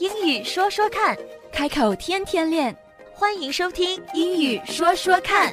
[0.00, 1.16] 英语说说看，
[1.52, 2.76] 开口天天练。
[3.12, 5.52] 欢迎收听《英语说说看》。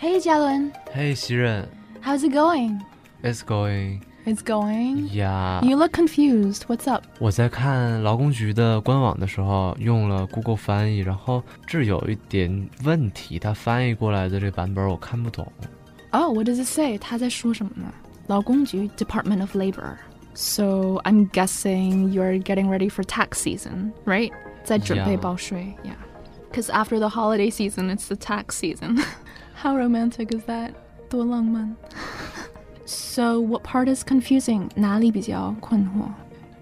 [0.00, 0.72] Hey, Jalen.
[0.94, 1.68] Hey, 袭人
[2.02, 2.80] How's it going?
[3.22, 4.00] it's going.
[4.24, 5.08] It's going.
[5.10, 6.62] Yeah， You look confused.
[6.66, 7.04] What's up?
[7.18, 15.50] 我在看劳工局的官网的时候用了 Google 翻译，然后这有一点问题，它翻译过来的这个版本我看不懂。
[16.12, 16.98] Oh, what does it say?
[16.98, 17.92] 他在说什么呢？
[18.26, 19.96] 劳工局 Department of Labor.
[20.34, 24.30] So I'm guessing you're getting ready for tax season, right?
[24.64, 25.20] 在准备 Yeah.
[25.20, 25.96] 报税 Yeah.
[26.50, 28.98] Because after the holiday season, it's the tax season.
[29.54, 30.72] How romantic is that?
[31.08, 31.76] 多浪漫。
[32.86, 34.68] So what part is confusing?
[34.74, 36.08] 哪里比较困惑？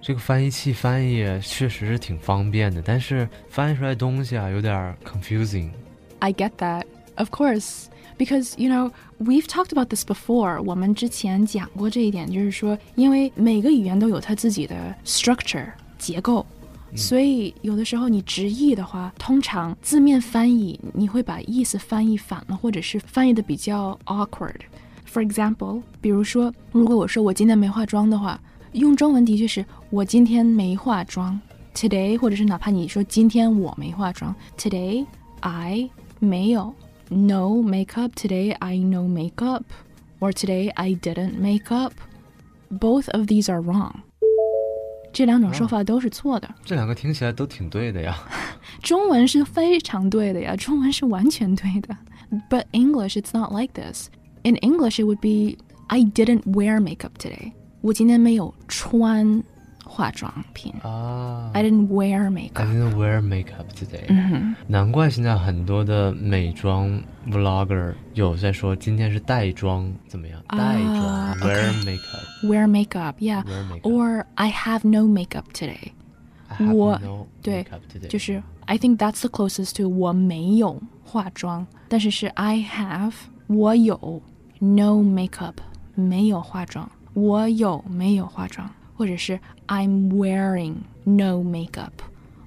[0.01, 5.71] 这个翻译器翻译确实是挺方便的，但是翻译出来东西啊有点 confusing。
[6.21, 6.85] I get that.
[7.17, 7.87] Of course.
[8.17, 10.61] Because, you know, we've talked about this before.
[10.63, 15.67] 我们之前讲过这一点，就是说，因为每个语言都有它自己的 structure
[15.99, 16.45] 结构，
[16.97, 28.41] 所以有的时候你直译的话，通常字面翻译你会把意思翻译反了，或者是翻译的比较 awkward。For example，比如说，如果我说我今天没化妆的话，
[28.73, 31.41] 用中文的确是我今天没化妆，
[31.73, 35.07] today，或者是哪怕你说今天我没化妆，today
[35.39, 36.75] I 没有
[37.09, 39.65] no makeup today I no makeup
[40.21, 41.95] or today I didn't make up.
[42.71, 43.93] Both of these are wrong.
[45.13, 46.49] 这两种说法都是错的。
[46.65, 48.17] 这两个听起来都挺对的呀。
[48.83, 51.97] 中文是非常对的呀，中文是完全对的。
[52.51, 54.09] But English, it's not like this.
[54.43, 57.53] In English, it would be I didn't wear makeup today.
[57.81, 59.43] 我今天没有穿
[59.93, 60.73] 化妆品。
[60.83, 62.67] 啊 I didn't wear I makeup.
[62.67, 70.41] didn't wear makeup today、难怪现在很多的美妆 vlogger 有在说今天是带妆怎么样？
[70.49, 73.43] 啊带妆 wear OK makeup Wear makeup, yeah.
[73.45, 73.83] wear makeup。
[73.83, 75.93] Or I have no makeup today.
[76.49, 78.09] I have 我 no 对 makeup today。
[78.09, 83.13] 就是 I think that's the closest to 我没有化妆，但是是 I have
[83.47, 84.23] 我有
[84.61, 85.55] no makeup
[85.95, 90.75] 没有化妆，我有没有化妆， 或者是 I'm wearing
[91.05, 91.93] no makeup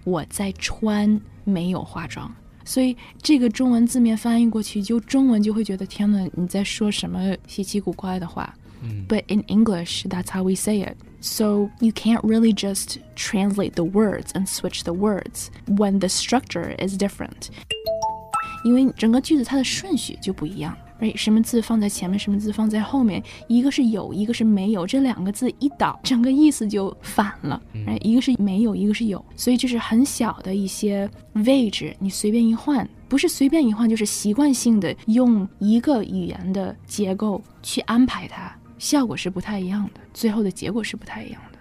[0.04, 2.34] 我在穿没有化妆。
[2.64, 8.54] 所以这个中文字面翻译过去，就中文就会觉得天呐，你在说什么稀奇古怪的话。
[9.08, 10.96] But in English, that's how we say it.
[11.20, 16.76] So you can't really just translate the words and switch the words when the structure
[16.84, 17.50] is different.
[18.64, 21.17] 因为整个句子它的顺序就不一样 ，right？
[21.17, 28.01] 什么字放在前面，什么字放在后面，一个是有，一个是没有，这两个字一倒，整个意思就反了，right？
[28.03, 41.56] 一个是没有，一个是有，所以就是很小的一些位置，你随便一换，不是随便一换，就是习惯性的用一个语言的结构去安排它，效果是不太一样的，最后的结果是不太一样的。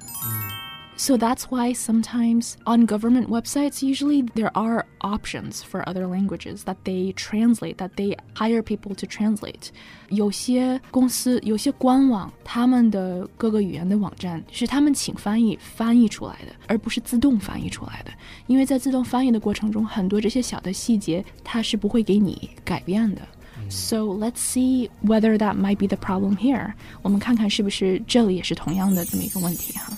[0.96, 6.76] So that's why sometimes on government websites, usually there are options for other languages that
[6.84, 9.70] they translate, that they hire people to translate.
[10.10, 18.10] 有些公司、有些官网，他们的各个语言的网站是他们请翻译翻译出来的，而不是自动翻译出来的。
[18.46, 23.22] 因为在自动翻译的过程中，很多这些小的细节它是不会给你改变的。
[23.70, 26.74] So let's see whether that might be the problem here.
[27.00, 29.96] 我们看看是不是这里也是同样的这么一个问题哈。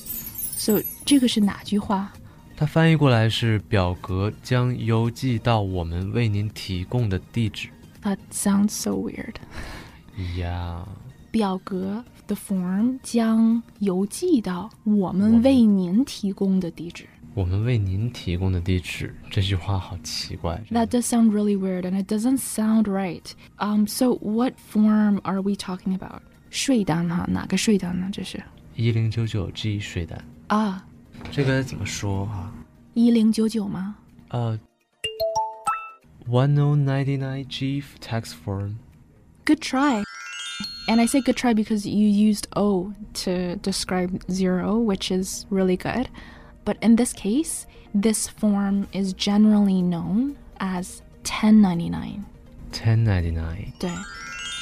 [0.57, 2.13] So 这个是哪句话？
[2.57, 7.69] 它翻译过来是表格将邮寄到我们为您提供的地址。
[8.03, 9.35] That sounds so weird.
[10.39, 10.87] 呀，
[11.31, 17.07] 表格 the form 将邮寄到我们为您提供的地址。
[17.35, 20.63] 我们为您提供的地址，这句话好奇怪。
[20.71, 23.25] That does sound really weird and it doesn't sound right.
[23.57, 26.21] Um, so what form are we talking about?
[26.51, 28.11] 税单哈，哪个税单呢？
[28.13, 28.43] 这是
[28.77, 30.85] 一零九九 G 税单， 啊，
[31.31, 32.53] 这个怎么说啊？
[32.95, 33.97] 一零九九吗？
[34.29, 34.59] 呃，
[36.29, 38.77] one o ninety nine G tax form。
[39.45, 40.05] Good try.
[40.89, 42.93] And I say good try because you used O
[43.25, 46.09] to describe zero, which is really good.
[46.65, 52.25] But in this case, this form is generally known as 1099.
[52.73, 53.91] Ten ninety nine，对，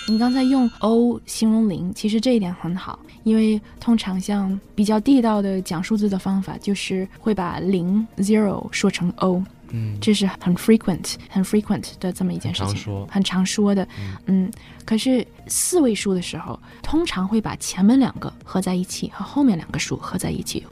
[0.07, 13.88] 你刚才用 O 形容零，其实这一点很好，因为通常像比较地道的讲数字的方法，就是会把零 zero 说成 O，嗯，这是很 frequent、很 frequent 的这么一件事情，很常说很常说的。
[14.28, 14.52] 嗯，
[14.86, 20.63] 可是四位数的时候，通常会把前面两个合在一起和后面两个数合在一起，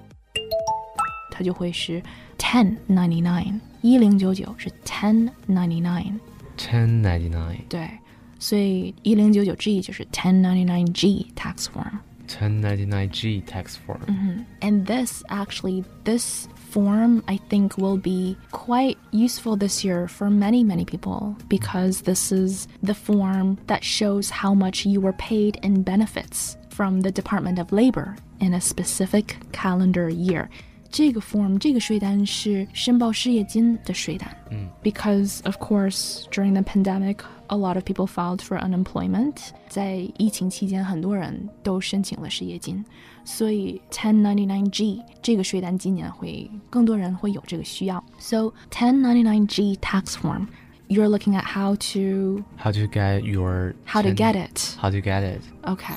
[1.32, 2.00] 它就会是
[2.38, 6.20] ten ninety nine，一零九九是 ten ninety nine。
[6.56, 7.58] ten ninety nine。
[7.68, 7.90] 对，
[8.43, 11.99] 所以一零九九 G 就是 ten ninety nine G tax form。
[12.29, 14.47] 1099G tax form.
[14.63, 20.63] And this actually, this form I think will be quite useful this year for many,
[20.63, 25.83] many people because this is the form that shows how much you were paid in
[25.83, 30.49] benefits from the Department of Labor in a specific calendar year.
[30.93, 34.35] 这个 form 这个税单是申报失业金的税单。
[34.83, 37.19] Because of course during the pandemic,
[37.49, 39.35] a lot of people filed for unemployment.
[39.69, 42.83] 在疫情期间，很多人都申请了失业金，
[43.25, 48.03] 所以 1099G 这个税单今年会更多人会有这个需要。
[48.19, 50.47] So 1099G tax form,
[50.89, 54.75] you're looking at how to How to get your how to 10 get it.
[54.81, 55.43] How to get it.
[55.65, 55.97] Okay.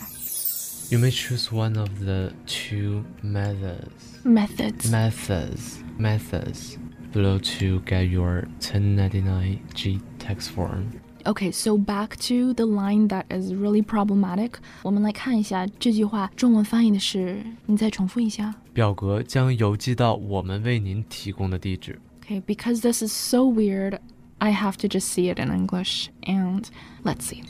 [0.89, 4.23] You may choose one of the two methods.
[4.23, 4.91] Methods.
[4.91, 5.79] Methods.
[5.97, 6.77] Methods
[7.13, 11.01] below to get your 1099G tax form.
[11.25, 14.53] Okay, so back to the line that is really problematic.
[14.81, 18.55] 我们来看一下这句话中文翻译的是，你再重复一下。
[18.73, 21.99] 表格将邮寄到我们为您提供的地址。
[22.21, 23.99] Okay, because this is so weird,
[24.39, 26.07] I have to just see it in English.
[26.23, 26.63] And
[27.03, 27.43] let's see.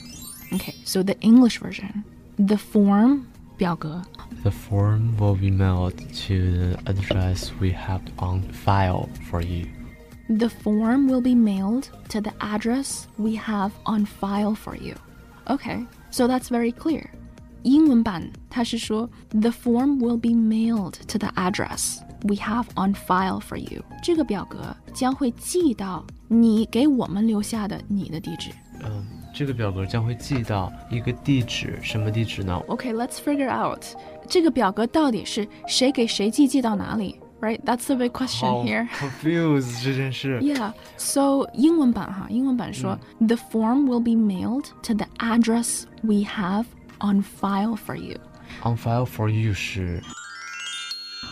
[0.52, 2.04] Okay, so the English version.
[2.38, 3.24] The form
[3.58, 4.02] 表格
[4.44, 5.98] The form will be mailed
[6.28, 9.68] to the address we have on file for you.
[10.28, 14.96] The form will be mailed to the address we have on file for you.
[15.48, 17.10] Okay, so that's very clear.
[17.64, 23.84] 英文版它是说 The form will be mailed to the address we have on file for you.
[24.02, 28.50] 这个表格将会寄到你给我们留下的你的地址。
[29.36, 32.62] 嗯，这个表格将会寄到一个地址，什么地址呢？
[32.68, 33.84] Okay, let's figure out
[34.28, 37.20] 这个表格到底是谁给谁寄寄到哪里？
[37.42, 38.88] Right, that's the big question 好 here.
[38.90, 40.40] confused 这件事。
[40.42, 46.66] Yeah, so 英文版哈，英文版说、The form will be mailed to the address we have
[47.00, 48.20] on file for you.
[48.62, 50.04] On file for you 是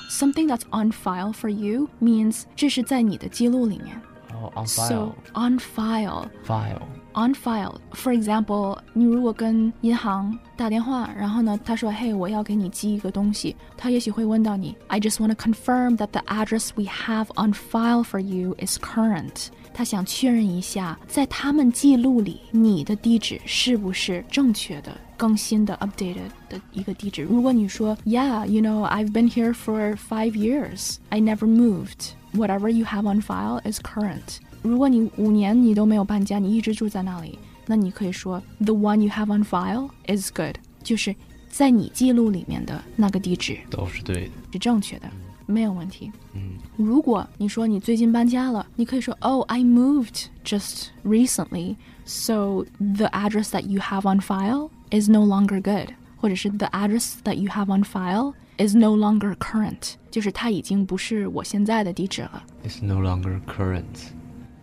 [0.09, 4.01] Something that's on file for you means 这是在你的记录里面。
[4.33, 6.81] 哦，on So file on file, file
[7.13, 7.75] on file.
[7.93, 18.55] For example，你如果跟银行打电话，然后呢，他说，嘿，我要给你寄一个东西，他也许会问到你，I just want to confirm that the address we have on file for you
[18.59, 19.47] is current.
[19.73, 27.21] 他想确认一下，在他们记录里，你的地址是不是正确的、更新的、updated 的一个地址。
[27.21, 30.95] 如果你说，Yeah, you know, I've been here for five years.
[31.09, 32.13] I never moved.
[32.33, 34.39] Whatever you have on file is current.
[34.63, 41.15] 如果你五年你都没有搬家，你一直住在那里，那你可以说 The one you have on file is good，就是
[41.49, 44.31] 在你记录里面的那个地址都是对的。
[44.51, 45.09] 是正确的，
[45.45, 46.11] 没有问题。
[46.33, 51.75] 嗯，如果你说你最近搬家了，你可以说 Oh, I moved just recently,
[52.05, 57.35] so the address that you have on file is no longer good，或者是 The address that
[57.35, 62.43] you have on file is no longer current，就是它已经不是我现在的地址了。
[62.65, 63.83] It's no longer current。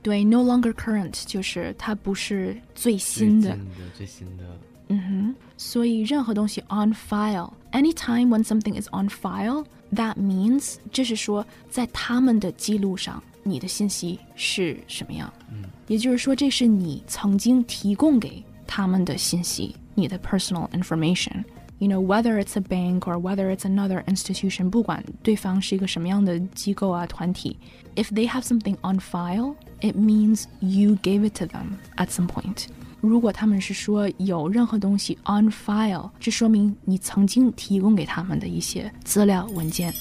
[0.03, 3.51] 对，no longer current 就是它不是最最新的。
[3.51, 3.59] 的
[3.95, 4.45] 最新的。
[4.89, 15.33] 嗯哼，所以任何东西 on file，anytime when something is on file，that means 这是说在他们的记录上，你的信息是什么样。
[15.51, 27.59] 嗯，也就是说，这是你曾经提供给他们的信息，你的 personal information。You know, whether it's a bank or whether it's another institution，不管对方是一个什么样的机构啊团体，
[27.97, 32.67] if they have something on file, it means you gave it to them at some point.
[33.01, 39.93] 如果他们是说有任何东西 on file，这说明你曾经提供给他们的一些资料文件。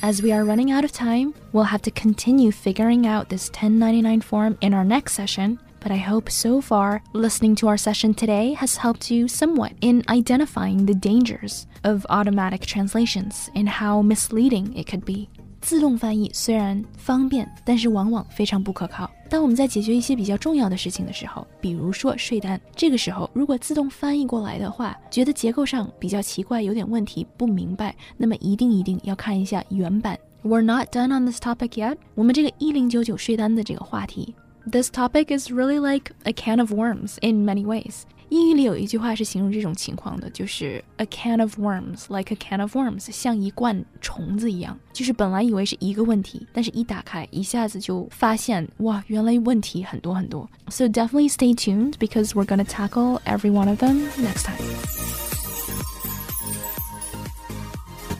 [0.00, 4.20] As we are running out of time, we'll have to continue figuring out this 1099
[4.20, 5.58] form in our next session.
[5.80, 10.04] But I hope so far listening to our session today has helped you somewhat in
[10.08, 15.28] identifying the dangers of automatic translations and how misleading it could be.
[15.62, 19.10] 自动翻译虽然方便，但是往往非常不可靠。
[19.28, 30.18] 当我们在解决一些比较重要的事情的时候，比如说税单，这个时候如果自动翻译过来的话，觉得结构上比较奇怪，有点问题，不明白，那么一定一定要看一下原版。
[30.42, 31.96] We're not done on this topic yet。
[32.14, 34.34] 我们这个一零九九税单的这个话题，
[34.70, 38.02] This topic is really like a can of worms in many ways。
[38.32, 44.78] 英语里有一句话是形容这种情况的，就是 a can of worms like a can of worms，像一罐虫子一样。
[44.92, 50.46] 就是本来以为是一个问题，但是一打开，一下子就发现哇，原来问题很多很多。
[50.68, 54.58] So definitely stay tuned because we're gonna tackle every one of them next time.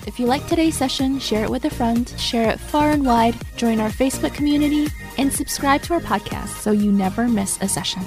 [0.06, 3.34] If you like today's session, share it with a friend, share it far and wide,
[3.58, 8.02] join our Facebook community, and subscribe to our podcast so you never miss a session.